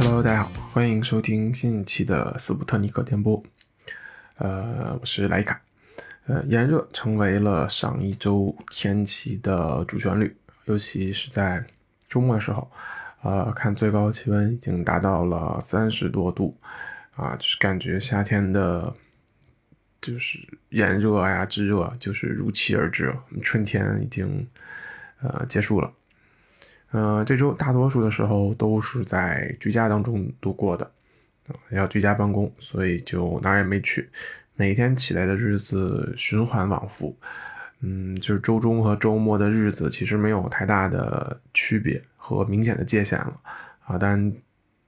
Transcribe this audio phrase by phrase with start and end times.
[0.00, 3.42] Hello，大家好，欢迎收听新一期的斯普特尼克电波。
[4.36, 5.60] 呃，我是莱卡。
[6.28, 11.64] 呃，炎热成为了上一周天气的主旋律，尤其是在
[12.08, 12.70] 周末的时候，
[13.22, 16.56] 呃，看最高气温已经达到了三十多度，
[17.16, 18.94] 啊，就是感觉夏天的，
[20.00, 23.12] 就是炎热呀、炙热，就是如期而至。
[23.42, 24.46] 春天已经
[25.20, 25.92] 呃结束了。
[26.90, 30.90] 呃，这周大多数的时候都是在居家当中度过的，
[31.70, 34.08] 要居家办公，所以就哪儿也没去。
[34.54, 37.16] 每天起来的日子循环往复，
[37.80, 43.38] 嗯，就是周中和周末的日子其实没有太大的区别和明显的界限了
[43.84, 43.98] 啊。
[43.98, 44.32] 当然，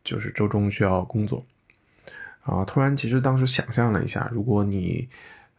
[0.03, 1.45] 就是周中需要工作
[2.43, 2.65] 啊。
[2.65, 5.09] 突然，其实当时想象了一下，如果你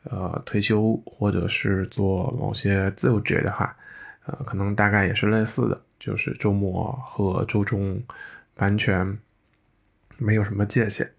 [0.03, 3.73] 呃退休或者是做某些自由职业的话，
[4.25, 5.81] 呃，可能大概也是类似的。
[5.99, 8.01] 就是周末和周中
[8.55, 9.19] 完全
[10.17, 11.11] 没有什么界限。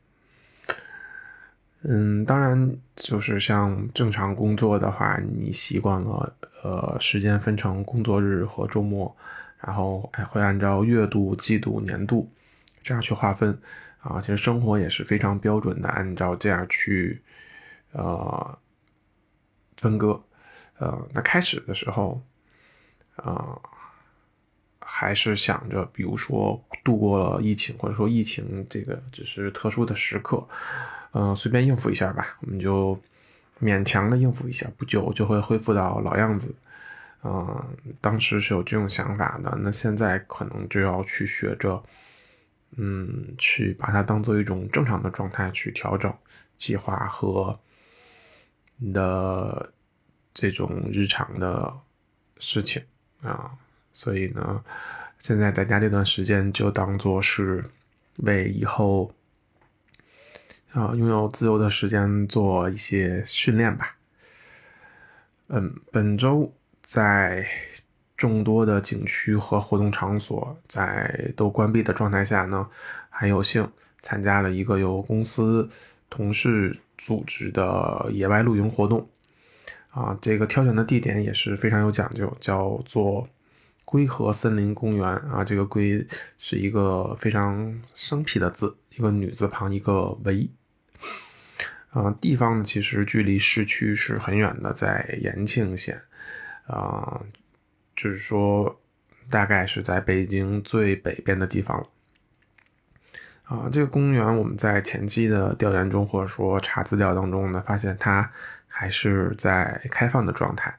[1.83, 9.17] 嗯，当然，就是像正常工作的话，你习惯了呃时间分成工作日和周末，
[9.61, 12.29] 然后还会按照月度、季度、年度
[12.83, 13.57] 这样去划分
[14.01, 14.21] 啊。
[14.21, 17.23] 其实生活也是非常标准的，按照这样去
[17.93, 18.59] 呃
[19.77, 20.21] 分割。
[20.79, 22.21] 呃，那开始的时候
[23.17, 23.59] 啊。
[24.85, 30.47] 还是想着，比如说度过了疫情，或者说疫情这个只是特殊的时刻，
[31.13, 33.01] 嗯，随便应付一下吧，我们就
[33.61, 36.55] 勉强的应付一下，不久就会恢复到老样子，
[37.23, 37.65] 嗯，
[38.01, 41.83] 当时是有这种想法的，那现在可能就要去学着，
[42.77, 46.13] 嗯，去把它当做一种正常的状态去调整
[46.57, 47.59] 计划和
[48.77, 49.73] 你的
[50.35, 51.73] 这种日常的
[52.39, 52.83] 事情
[53.23, 53.53] 啊。
[53.95, 54.65] 所以呢，
[55.19, 57.63] 现在在家这段时间就当做是
[58.17, 59.13] 为以后
[60.73, 63.95] 啊拥有自由的时间做一些训练吧。
[65.49, 66.51] 嗯，本周
[66.81, 67.47] 在
[68.17, 72.67] 众多的景区和活动场所在都关闭的状态下呢，
[73.11, 75.69] 还有幸参加了一个由公司
[76.09, 79.07] 同事组织的野外露营活动。
[79.93, 83.29] 啊，这个挑选的地点也是非常有讲究，叫做。
[83.85, 86.07] 龟河森林公园啊，这个“龟”
[86.39, 90.49] 是一个非常生僻的字，一个女字旁，一个“围”。
[91.91, 96.01] 啊，地方呢其实距离市区是很远的，在延庆县，
[96.67, 97.21] 啊，
[97.95, 98.81] 就是说
[99.29, 101.87] 大概是在北京最北边的地方。
[103.43, 108.33] 啊，这个公园我们在前期的调研中，或者说查资料当中呢，发现它
[108.73, 110.75] 还是在开放的状态。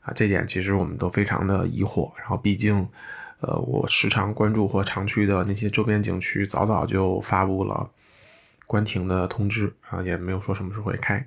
[0.00, 2.10] 啊，这点其实我们都非常的疑惑。
[2.18, 2.88] 然后，毕竟，
[3.40, 7.88] 呃，我时常关注或常去的那些周边景区，早早就发布了
[8.66, 11.24] 关停的通知啊，也没有说什么时候会开。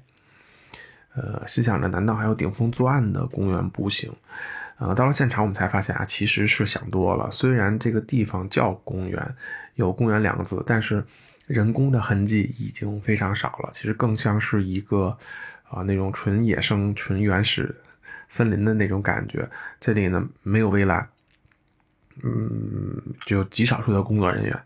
[1.15, 4.11] 呃，心想着，难道还有顶风作案的公园不行？
[4.77, 7.31] 啊，到了现场，我们才发现啊，其实是想多了。
[7.31, 9.35] 虽然这个地方叫公园，
[9.75, 11.01] 有公园两个字，但是
[11.47, 13.69] 人工的痕迹已经非常少了。
[13.71, 15.17] 其实更像是一个
[15.69, 17.75] 啊，那种纯野生、纯原始。
[18.27, 19.47] 森林的那种感觉，
[19.79, 21.07] 这里呢没有围栏，
[22.23, 24.59] 嗯，只有极少数的工作人员，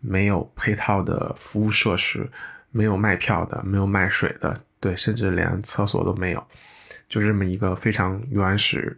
[0.00, 2.30] 没有配套的服务设施，
[2.70, 6.46] 没有卖票的，没有卖水的，对，甚至连厕所都没有，
[7.08, 8.96] 就这么一个非常原始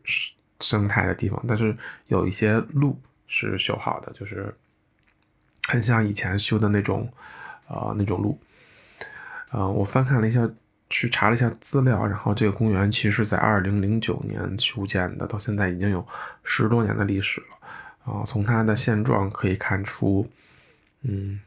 [0.58, 1.40] 生态的地方。
[1.46, 1.74] 但是
[2.08, 4.52] 有一些路是修好的，就是
[5.68, 7.08] 很像以前修的那种，
[7.68, 8.40] 呃，那种路。
[9.50, 10.50] 呃，我翻看了一下。
[10.90, 16.04] 去查了一下资料，然后这个公园其实在二零零九年修建的，到现在已经有
[16.42, 18.12] 十多年的历史了。
[18.12, 20.28] 啊，从它的现状可以看出，
[21.02, 21.38] 嗯，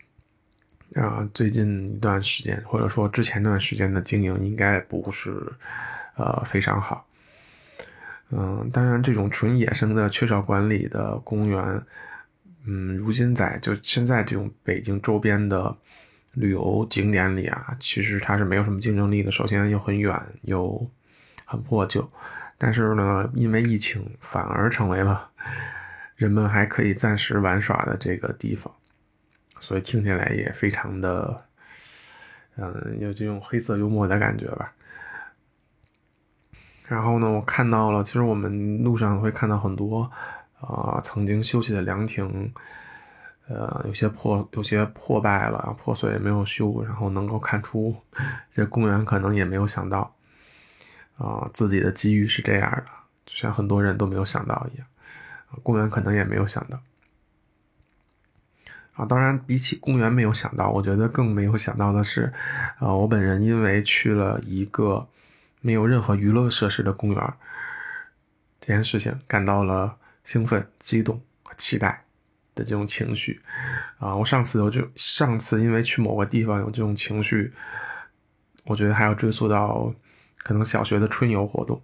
[0.96, 5.36] 啊，最近一段时间或者说之前那段时间的经营应该不是，
[6.16, 7.06] 呃，非常好。
[8.32, 11.84] 嗯，当然，这种纯野生的、缺少管理的公园，
[12.66, 15.76] 嗯，如今在就现在这种北京周边的。
[16.34, 19.32] 旅游景点里啊，其实它是没有什么竞争力的。
[19.32, 20.90] 首先又很远，又
[21.46, 22.10] 很破旧。
[22.58, 25.30] 但是呢，因为疫情，反而成为了
[26.16, 28.74] 人们还可以暂时玩耍的这个地方。
[29.60, 31.46] 所以听起来也非常的，
[32.58, 34.74] 嗯，有这种黑色幽默的感觉吧。
[36.88, 40.12] 然后呢，我看到了，其实我们路上会看到很多
[40.60, 42.52] 啊，曾经休息的凉亭。
[43.48, 47.96] 呃，有些破，有些破败了，破碎也没有修，然后能够看出，
[48.52, 50.16] 这公园可能也没有想到，
[51.18, 52.86] 啊，自己的机遇是这样的，
[53.26, 54.88] 就像很多人都没有想到一样，
[55.62, 56.80] 公园可能也没有想到。
[58.94, 59.06] 啊。
[59.06, 62.32] 当然，比起公园没有想到，我觉得更没有想到的是，
[62.80, 65.08] 呃，我本人因为去了一个
[65.60, 67.34] 没有任何娱乐设施的公园，
[68.62, 72.06] 这件事情感到了兴奋、激动和期待
[72.56, 73.42] 的这种情绪。
[74.00, 77.54] 啊，我上次我就上次因为去某个地方有这种情绪，
[78.66, 79.94] 我觉得还要追溯到
[80.38, 81.82] 可能小学的春游活动。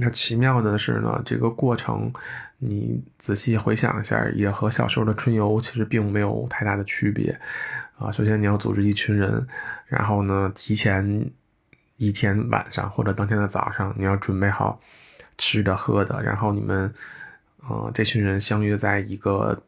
[0.00, 2.12] 那奇妙的是呢，这个过程
[2.58, 7.36] 你仔细回想一下，也和小时候的春游其实并没有太大的区别
[7.98, 8.12] 啊。
[8.12, 9.44] 首先你要组织一群人，
[9.86, 11.32] 然后呢，提前
[11.96, 14.80] 一天晚上或者当天的早上，你要准备好
[15.36, 16.94] 吃的喝的，然后你们，
[17.68, 19.62] 呃，这群人相约在一个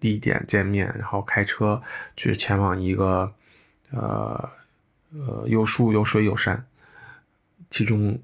[0.00, 1.80] 地点见面，然后开车
[2.16, 3.32] 去前往一个，
[3.90, 4.50] 呃，
[5.12, 6.66] 呃，有树有水有山，
[7.70, 8.18] 其中。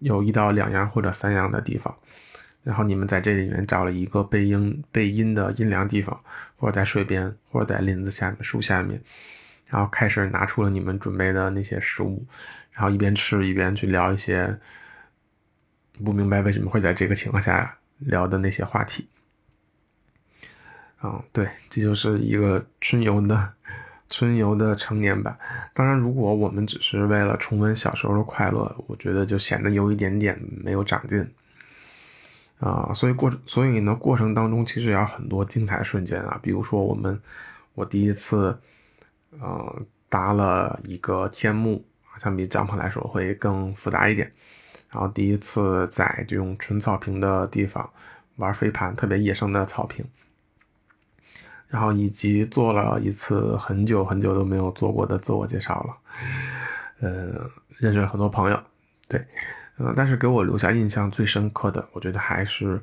[0.00, 1.92] 有一到两样或者三样的地方，
[2.62, 6.20] 然后你们在这里面找了一个背阴背阴的阴凉地方，
[6.56, 9.02] 或者在水边，或者在林子下面、树下面，
[9.66, 12.24] 然后开始拿出了你们准备的那些食物，
[12.70, 14.56] 然后一边吃一边去聊一些
[16.04, 19.08] 不明白为什么会在这个情况下聊的那些话题。
[21.02, 23.52] 嗯，对，这就是一个春游的。
[24.10, 25.38] 春游的成年版，
[25.74, 31.28] 当然，如果我们只是为了重温小时候的快乐，我觉得就显得有一点点没有长进
[32.58, 32.90] 啊。
[32.94, 36.40] 所以过，所以呢，过程当中其实也有很多精彩瞬间啊。
[36.42, 37.20] 比如说，我们
[37.74, 38.58] 我第一次，
[39.40, 41.84] 呃，搭了一个天幕，
[42.16, 44.32] 相比帐篷来说会更复杂一点。
[44.90, 47.88] 然后第一次在这种纯草坪的地方
[48.36, 50.04] 玩飞盘，特别野生的草坪。
[51.68, 55.96] 然后以及做了一次很久很久都没有做过的自我介绍了，
[57.00, 58.58] 呃，认识了很多朋友，
[59.06, 59.22] 对，
[59.76, 62.80] 嗯，但是给我留下印象最深刻的，我觉得还是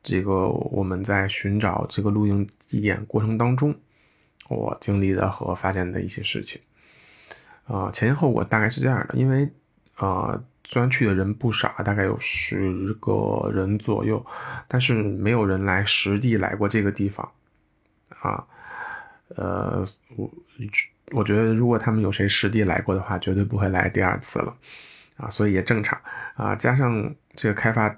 [0.00, 3.74] 这个我们在寻找这个露营地点过程当中，
[4.48, 6.62] 我经历的和发现的一些事情，
[7.64, 9.50] 啊，前因后果大概是这样的，因为
[10.04, 14.24] 啊，虽然去的人不少，大概有十个人左右，
[14.66, 17.30] 但是没有人来实地来过这个地方。
[18.20, 18.44] 啊，
[19.36, 20.28] 呃，我
[21.12, 24.56] 我觉得如果他们有谁实地来过的话，绝对不会来第二次了，
[25.18, 26.00] 啊，所以也正常
[26.34, 26.56] 啊。
[26.56, 27.96] 加上这个开发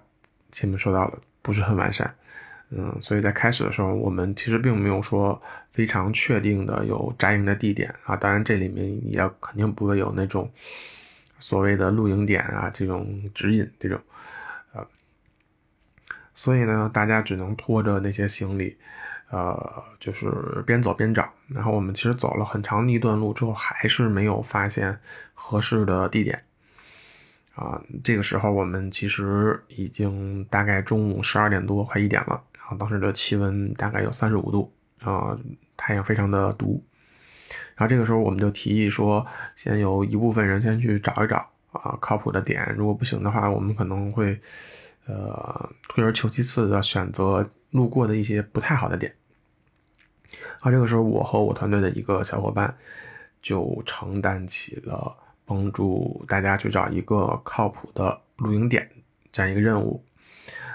[0.53, 2.15] 前面说到了不是很完善，
[2.69, 5.41] 嗯，所以在开始的时候，我们其实并没有说
[5.73, 8.15] 非常确定的有扎营的地点啊。
[8.15, 10.51] 当然这里面也肯定不会有那种
[11.45, 14.01] 所谓的露营点啊这种指引这种，
[14.73, 14.87] 呃，
[16.35, 18.79] 所以呢，大家只能拖着那些行李。
[19.29, 20.31] 呃，就是
[20.65, 24.99] 边走边找，然后我们其实走了很长的一段路之后，还是没有发现
[25.35, 26.45] 合适的地点。
[27.55, 32.43] 啊，这个时候我们其实已经大概中午十二点多，快一点了。
[32.55, 35.37] 然后当时的气温大概有三十五度，啊，
[35.77, 36.83] 太阳非常的毒。
[37.77, 44.41] 然后这个时候我们就提议说，先有一部分人先去找一找啊靠谱的点，如果不行的话，我们可能会
[45.07, 49.15] 呃退而求其次的选择路过的一些不太好的点。
[50.61, 52.75] 啊这个时候，我和我团队的一个小伙伴
[53.43, 55.15] 就承担起了
[55.45, 58.89] 帮助大家去找一个靠谱的露营点
[59.31, 60.03] 这样一个任务。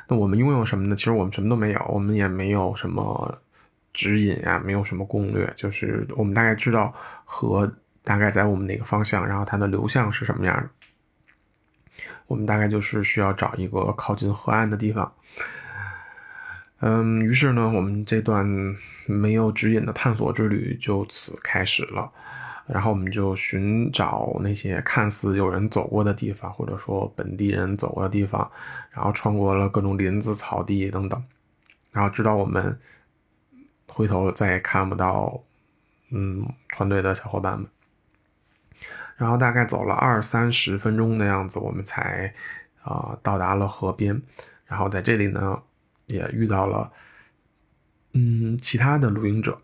[0.08, 0.96] 那我们拥有什么呢？
[0.96, 3.42] 其实我们什么都没有，我们也没有什么
[4.00, 6.94] 指引啊，没有什么攻略，就是我们大概知道
[7.26, 7.70] 河
[8.02, 10.70] 大概在我们哪个方向，然后它的流向是什么样的。
[12.28, 15.12] 我们大概就是需要找一个靠近河岸的地方。
[16.80, 18.48] 嗯，于是呢，我们这段
[19.06, 22.10] 没有指引的探索之旅就此开始了。
[22.68, 28.50] 然后我们就寻找那些看似有人走过的地方，或者说本地人走过的地方，
[28.92, 31.22] 然后穿过了各种林子、草地等等，
[31.92, 32.80] 然后直到我们
[33.90, 35.42] 回头再也看不到，
[36.12, 37.68] 嗯，团队的小伙伴们。
[39.18, 42.34] 然后大概走了二三十分钟的样子，我们才
[42.84, 44.22] 啊到达了河边。
[44.66, 45.62] 然后在这里呢。
[46.10, 46.92] 也遇到了，
[48.14, 49.62] 嗯，其他的露营者。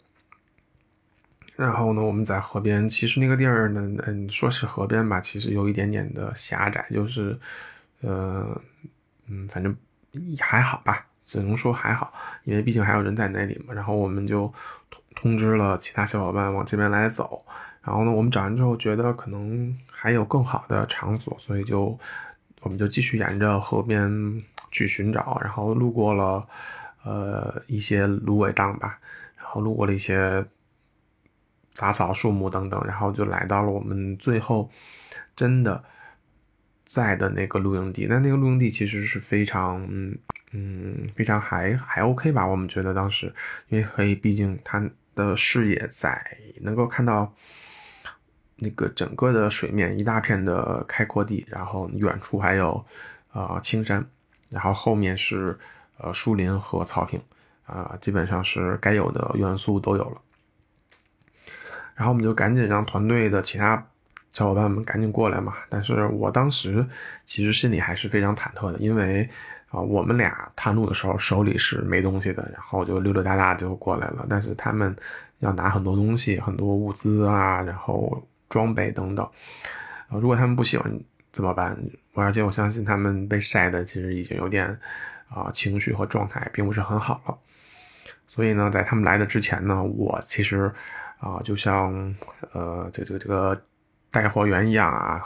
[1.56, 7.36] 然后呢，我们在河边，其实那个地儿呢，嗯，说是河边吧，其实有一点点的狭窄，就是，
[8.02, 8.62] 呃，
[9.26, 9.76] 嗯，反正
[10.40, 12.14] 还好吧，只能说还好，
[12.44, 13.74] 因为毕竟还有人在那里嘛。
[13.74, 14.54] 然后我们就
[14.90, 17.44] 通通知了其他小伙伴往这边来走。
[17.82, 22.00] 然后呢，我们找完之后觉得可能还有更好的场所，所以就
[22.62, 24.42] 我们就继续沿着河边。
[24.72, 26.46] 去寻找，然后路过了，
[27.06, 29.00] 呃，一些芦苇荡吧，
[29.38, 30.46] 然后路过了一些
[31.72, 34.70] 杂草、树木等等，然后就来到了我们最后
[35.34, 35.82] 真的
[36.84, 38.06] 在的那个露营地。
[38.10, 40.18] 那那个露营地其实是非常，嗯
[40.58, 42.48] 嗯，非常还还 OK 吧？
[42.48, 43.34] 我们觉得当时，
[43.68, 44.82] 因为可以，毕竟它
[45.14, 47.34] 的视野在能够看到
[48.56, 52.86] 那个整个的水面，一大片的开阔地，然后远处还有
[53.34, 54.08] 呃青山，
[54.50, 55.60] 然后后面是
[55.98, 57.22] 呃树林和草坪，
[57.66, 60.22] 啊，基本上是该有的元素都有了。
[61.96, 63.86] 然后我们就赶紧让团队的其他
[64.32, 65.54] 小伙伴们赶紧过来嘛。
[65.70, 66.88] 但是我当时
[67.26, 69.30] 其实心里还是非常忐忑的，因为
[69.76, 74.26] 啊，我们俩探路的时候手里是没东西的，然后就溜溜达达就过来了。
[74.30, 74.96] 但是他们
[75.40, 79.26] 要拿很多东西，很多物资啊，然后装备等等。
[80.08, 81.00] 啊，如果他们不喜欢
[81.32, 81.78] 怎么办？
[82.14, 84.80] 而且我相信他们被晒的其实已经有点
[85.28, 87.38] 啊情绪和状态并不是很好了。
[88.28, 90.72] 所以呢，在他们来的之前呢，我其实。
[91.18, 92.14] 啊，就像
[92.52, 93.60] 呃这，这个这个
[94.12, 95.20] 带货员一样啊，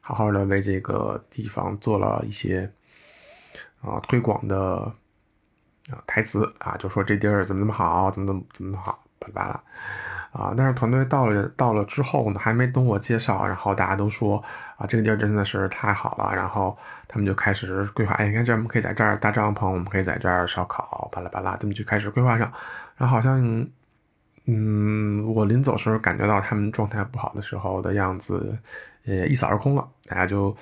[0.00, 2.70] 好好的为这个地方做了一些
[3.84, 4.92] 啊推广的
[5.90, 9.62] 啊台词啊，就说这地儿怎么怎么好，怎么怎么怎么好，巴拉巴拉
[10.32, 10.54] 啊。
[10.56, 14.42] 但是团队到了到了之后呢，还没等我介绍，然后大家都说
[14.76, 16.76] 啊，这个地儿真的是太好了，然后
[17.06, 22.52] 他们就开始规划，哎，你看这我们可以在这儿搭帐篷，我们可以在这儿烧烤，巴拉巴拉，他们就开始规划上，
[22.96, 23.66] 然后好像。
[24.46, 28.54] 嗯，我临走时候感觉到他们状态不好的时候的样子，
[29.06, 29.88] 呃，一扫而空了。
[30.04, 30.54] 大家就，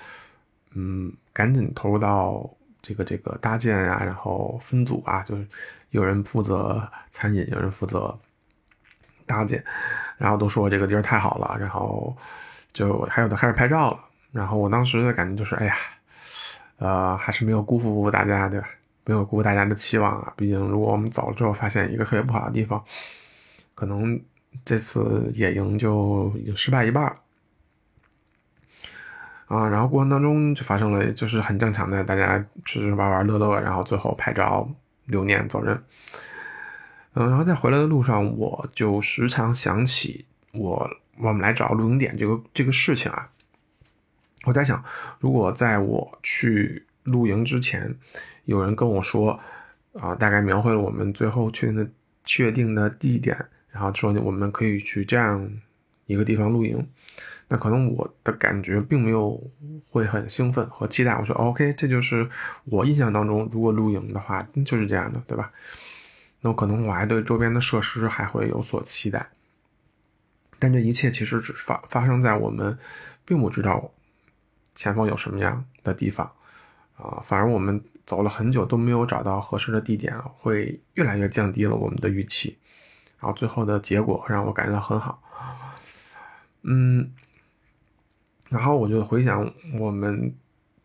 [0.74, 2.48] 嗯，赶紧投入到
[2.82, 5.46] 这个这个搭建啊，然后分组啊，就是
[5.90, 8.18] 有人负责餐饮，有人负责
[9.24, 9.64] 搭建，
[10.18, 12.14] 然后都说这个地儿太好了，然后
[12.72, 14.00] 就还有的开始拍照了。
[14.32, 15.76] 然后我当时的感觉就是，哎呀，
[16.78, 18.68] 呃，还是没有辜负大家，对吧？
[19.04, 20.32] 没有辜负大家的期望啊。
[20.36, 22.82] 毕竟如果我们走了之后发现一个特别不好的地方。
[23.74, 24.20] 可能
[24.64, 27.16] 这次野营就已经失败一半了
[29.52, 29.68] 啊！
[29.68, 34.66] 然后过程当中就发生了，就是很正常的，大家吃吃玩玩乐乐，然后最后拍照
[35.04, 35.78] 留念走人。
[37.12, 43.28] 嗯，然后在回来的路上，我就时常想起我我们来找露营点这个这个事情啊。
[44.44, 44.82] 我在想，
[45.20, 47.94] 如果在我去露营之前，
[48.46, 49.38] 有人跟我说
[50.00, 51.90] 啊，大概描绘了我们最后确定的
[52.24, 53.36] 确定的地点。
[53.70, 55.50] 然后说我们可以去这样
[56.06, 56.86] 一个地方露营，
[57.48, 59.40] 那可能我的感觉并没有
[59.88, 61.12] 会很兴奋和期待。
[61.12, 62.28] 我说 OK，这就是
[62.64, 65.52] 我印象当中，如果露营的话就是这样的，对吧？
[66.40, 69.28] 那可能我还对周边的设施还会有所期待。
[70.58, 72.78] 但这一切其实只发发生在我们
[73.24, 73.90] 并不知道
[74.74, 76.30] 前方有什么样的地方
[76.96, 82.56] 啊，反而我们走了很久都没有找到合适的地点，会越来越降低了我们的预期。
[83.20, 85.22] 然后最后的结果让我感觉到很好，
[86.62, 87.10] 嗯，
[88.48, 90.34] 然后我就回想我们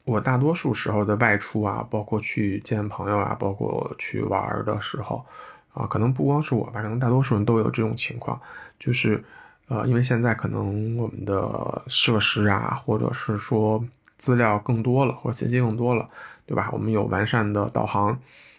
[0.05, 5.25] 我大多数时候的外出啊，包括去见朋友啊，包括去玩的时候
[5.74, 8.39] 啊，可能不光是我吧，可能大多数人都有这种情况，
[8.79, 9.24] 就是
[9.67, 13.84] 呃，因为现在可能我们的设施啊，或者是说
[14.17, 16.10] 资料更多了，或者信息更多了，
[16.46, 16.69] 对吧？
[16.72, 18.17] 我们有完善的导航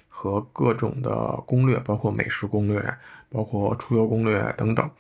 [0.09, 2.99] 和各种的攻略，包括美食攻略。
[3.31, 4.91] 包括出游攻略等等，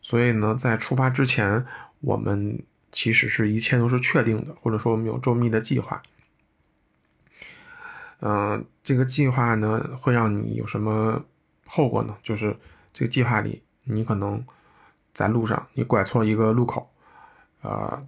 [0.00, 1.66] 所以呢，在出发之前，
[2.00, 2.58] 我们
[2.90, 6.02] 其实是一切都是确定的，或者说我们有周密的计划。
[8.20, 11.22] 嗯，这个计划呢，会让你有什么
[11.66, 12.16] 后果呢？
[12.22, 12.56] 就是
[12.94, 14.42] 这个计划里，你可能
[15.12, 16.90] 在路上你拐错一个路口，
[17.60, 18.02] 呃，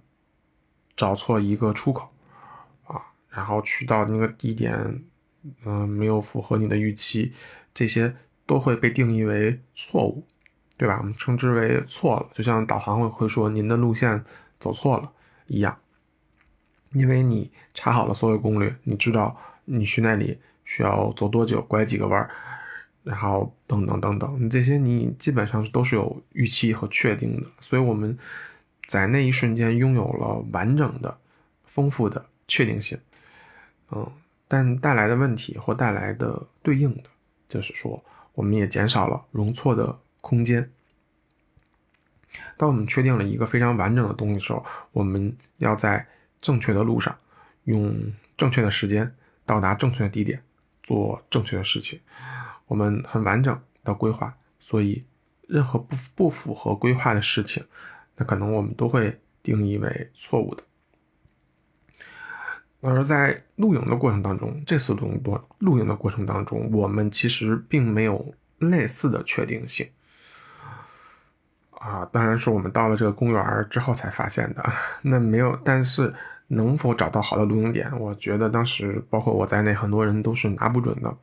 [0.95, 2.11] 找错一个出口，
[2.87, 2.99] 啊，
[3.29, 5.03] 然后去到那个地点，
[5.65, 7.33] 嗯，没有符合你的预期，
[7.73, 8.15] 这些。
[8.47, 10.25] 都会被定义为错误，
[10.77, 10.99] 对吧？
[10.99, 14.23] 我们称之为错了，就像导航会会说您的路线
[14.57, 15.11] 走错了
[15.47, 15.77] 一样，
[16.93, 22.29] 因为你查好了所有攻略，你知道你去那里需要走多久，拐几个弯，
[23.03, 28.17] 然后等等等等，你这些你基本上都是有预期和确定的，所以我们
[28.87, 31.17] 在那一瞬间拥有了完整的、
[31.65, 32.97] 丰富的确定性，
[33.91, 34.09] 嗯，
[34.47, 37.03] 但带来的问题或带来的对应的
[37.49, 38.03] 就是说。
[38.33, 40.69] 我们也减少了容错的空间。
[42.55, 46.05] 当我们确定了一个非常完整的东西的时候，我们要在
[46.39, 47.17] 正确的路上，
[47.63, 49.11] 用正确的时间
[49.43, 50.39] 到达正确的地点，
[50.83, 51.99] 做正确的事情。
[52.67, 55.03] 我们很完整的规划，所以
[55.47, 57.65] 任何不不符合规划的事情，
[58.17, 60.63] 那可能我们都会定义为错误的。
[62.87, 69.87] 而在露营的过程当中，这次露营多露营的过程当中，我们其实并没有类似的确定性
[71.71, 72.07] 啊。
[72.11, 74.63] 当然是我们到了这个公园之后才发现的。
[75.03, 76.13] 那没有，但是
[76.47, 81.13] 能否找到好的露营点，我觉得当时包括我在内，很多人都是拿不准的。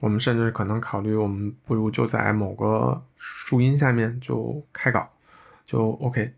[0.00, 5.08] 我们甚至可能考虑，我们不如就在某个树荫下面就开搞，
[5.64, 6.34] 就 OK。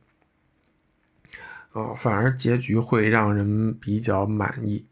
[1.76, 4.87] 呃，反而结局会让人比较满意。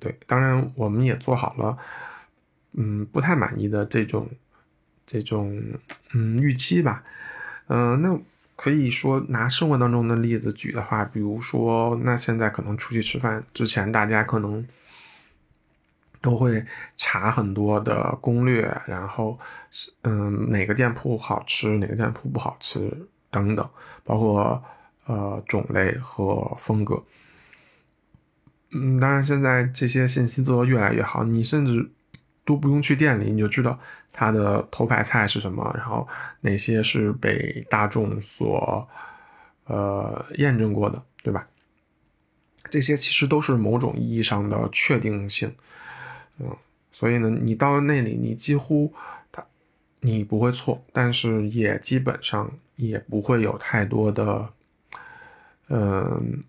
[0.00, 1.78] 对，当然我们也做好了，
[2.72, 4.28] 嗯，不太满意的这种
[5.06, 5.62] 这种
[6.12, 7.04] 嗯预期吧。
[7.68, 8.18] 嗯，那
[8.56, 14.66] 可以说拿生活当中的例子举的话，比如说，那现在可能出去吃饭之前，大家可能。
[16.22, 16.62] 都会
[16.98, 19.38] 查很多的攻略，然后
[20.02, 22.94] 嗯哪个店铺好吃，哪个店铺不好吃
[23.30, 23.66] 等等，
[24.04, 24.62] 包括
[25.10, 27.02] 呃种类和风格。
[28.70, 31.90] 嗯，当然现在这些信息做得越来越好，你甚至
[32.44, 33.76] 都不用去店里，你就知道
[34.12, 36.06] 它的头牌菜是什么，然后
[36.42, 38.88] 哪些是被大众所
[39.64, 41.46] 呃验证过的，对吧？
[42.70, 45.52] 这些其实都是某种意义上的确定性。
[46.38, 46.56] 嗯，
[46.92, 48.94] 所以呢，你到那里，你几乎
[49.32, 49.44] 他
[49.98, 54.48] 你不会错，但是也基本上也不会有太多的，
[55.70, 56.44] 嗯，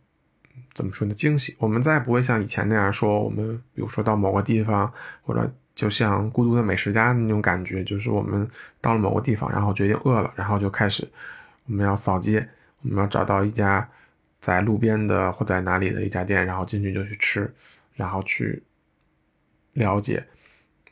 [0.73, 1.13] 怎么说呢？
[1.13, 1.55] 惊喜。
[1.57, 8.45] 我们再不会像以前那样说，我们比如说到某个地方，或者就像《孤独的美食家》那种感觉，就是我们
[8.81, 11.09] 到了某个地方，然后决定饿了，然后就开始
[11.67, 12.45] 我们要扫街，
[12.81, 13.89] 我们要找到一家
[14.41, 17.53] 在路边的或在哪里的一家店，然后进去就去吃，
[17.95, 18.61] 然后去。
[19.73, 20.21] 了解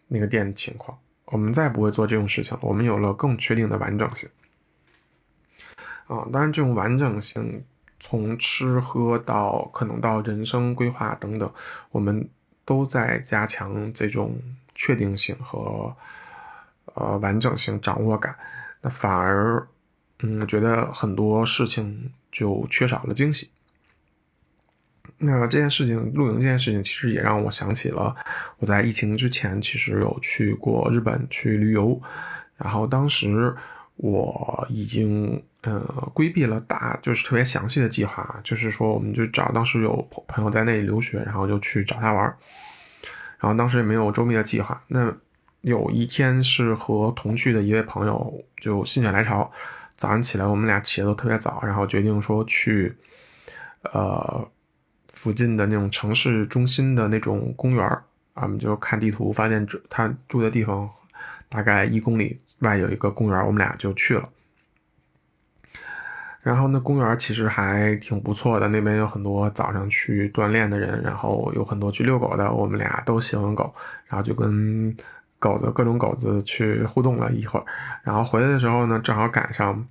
[0.07, 4.29] 那个店的情况，我们再不会做这种事情了我们有了更确定的完整性
[6.07, 7.61] 啊，当然这种完整性
[7.99, 11.51] 从吃喝到可能到人生规划等等，
[11.91, 12.27] 我们
[12.65, 14.37] 都在加强这种
[14.75, 15.95] 确定性和
[16.93, 18.35] 呃完整性掌握感，
[18.81, 19.67] 那反而
[20.19, 23.51] 嗯觉得很多事情就缺少了惊喜。
[25.17, 28.15] 那这件事情，露营这件事情，其实也让我想起了
[28.59, 32.01] 我在疫情之前，其实有去过日本去旅游，
[32.55, 33.53] 然后当时
[33.97, 35.79] 我已经呃
[36.13, 42.23] 规避了大就是特别详细的计划，就是说我们就找当时有朋友在那里留学，然后就去找他玩
[43.39, 44.81] 然后当时也没有周密的计划。
[44.87, 45.13] 那
[45.61, 49.51] 有一天是和同去的一位朋友就心血来潮，
[49.95, 52.95] 早上起来我们俩起的都特别早，然后决定说去
[53.93, 54.49] 呃。
[55.11, 57.85] 附近的那种城市中心的那种公园
[58.33, 60.89] 啊，我们就看地图，发现住他住的地方
[61.49, 64.29] 大概一公里外有一个公园，我们俩就去了。
[66.49, 73.71] 然后那公园其实还挺不错的，那边有很多早上去锻炼的人，然后有很多去遛狗的，我们俩都喜欢狗，
[74.07, 74.97] 然后就跟
[75.37, 77.65] 狗子各种狗子去互动了一会儿。
[78.01, 79.87] 然后回来的时候呢，正好赶上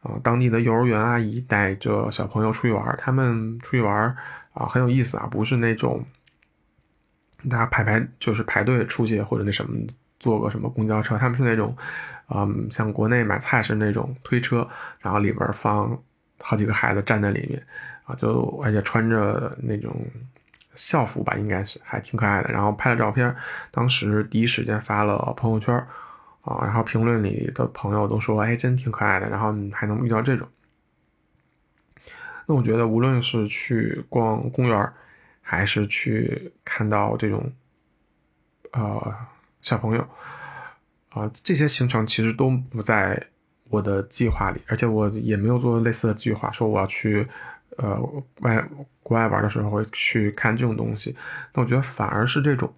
[0.00, 4.16] 啊当地的幼儿园阿姨带着小朋友出去玩，他们出去玩。
[4.52, 6.04] 啊，很有意思啊，不是那种
[7.48, 9.78] 大家排排就是排队出去或者那什么
[10.20, 11.76] 坐个什么公交车，他们是那种，
[12.28, 14.68] 嗯，像国内买菜是那种推车，
[15.00, 16.00] 然后里边放
[16.38, 17.66] 好几个孩子站在里面，
[18.04, 19.92] 啊，就而且穿着那种
[20.74, 23.34] 校服吧，应该是还挺可爱的，然后拍了照片，
[23.70, 25.74] 当时第一时间发了朋友圈，
[26.42, 30.46] 啊，然后评论里的朋友都说，哎，真挺可爱的，然后还能遇到这种。
[32.46, 34.92] 那我觉得，无论是去逛公园
[35.40, 37.52] 还是去看到这种，
[38.72, 39.14] 呃，
[39.62, 40.06] 小朋友，
[41.10, 43.28] 啊，这些行程其实都不在
[43.68, 47.26] 我的计划里，而且我也没有做类似的计划，说我要去，
[47.76, 48.00] 呃，
[48.40, 48.68] 外
[49.02, 51.14] 国外玩的时候会去看这种东西。
[51.54, 52.72] 那我觉得反而是这种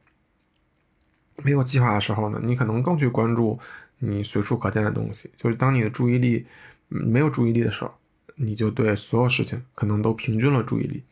[1.36, 3.58] 没有计划的时候呢，你可能更去关注
[3.98, 6.46] 你随处可见的东西，就是当你的注意力
[6.88, 7.92] 没有注意力的时候。
[8.36, 11.02] 你就对所有事情可能都平均了注意力，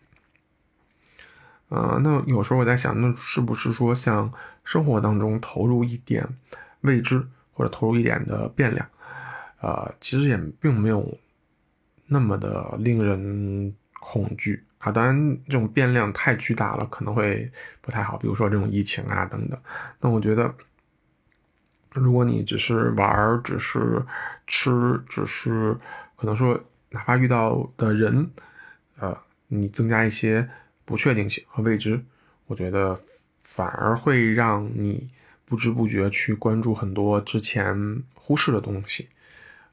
[1.70, 4.30] 呃，那有时候我在想，那是不是说像
[4.62, 6.28] 生活当中投入一点
[6.83, 8.87] 未知或者投入一点的变量，
[9.61, 11.18] 呃，其实也并没有
[12.06, 14.92] 那么的令人恐惧啊。
[14.92, 18.16] 当然，这种变量太巨大了，可能会不太好。
[18.18, 19.59] 比如说这种疫情啊等等。
[20.00, 20.54] 那我觉得，
[21.94, 24.04] 如果你只是玩，只是
[24.46, 25.76] 吃，只是
[26.16, 26.61] 可能说。
[26.92, 28.28] 哪怕遇到的人，
[28.98, 30.50] 呃，你增加一些
[30.90, 32.03] 不确定性和未知，
[32.48, 32.98] 我觉得
[33.44, 35.09] 反而会让你
[35.44, 39.09] 不知不觉去关注很多之前忽视的东西，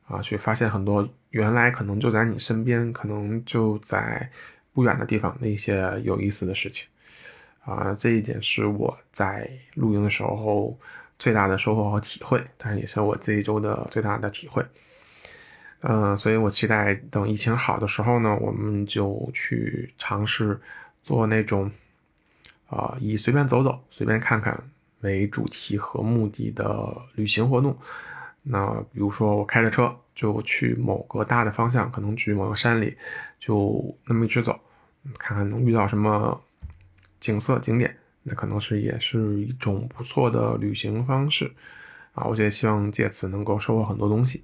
[0.07, 4.29] 啊，去发现很多原来可能就在你身边，可能就在
[4.73, 6.87] 不远的地方的一些有意思的事情，
[7.65, 10.77] 啊，这一点是我在露营的时候
[11.17, 14.63] 最大的收获和体会，但是也是我这一周的最大的体会。
[15.81, 20.59] 嗯，所以我期待等疫情好的时候呢，我们就去尝试
[21.07, 21.71] 做那种，
[22.67, 24.61] 啊，以随便走走、随便看看
[24.99, 27.77] 为主题和目的的旅行活动。
[28.43, 32.97] 那比如说我开着车就去某个大的方向，可能去某个山里，
[33.39, 34.59] 就那么一直走，
[35.17, 36.41] 看看能遇到什么
[37.21, 41.49] 景色景点，那可能是也是一种不错的旅行方式。
[42.11, 44.43] 啊，我也希望借此能够收获很多东西。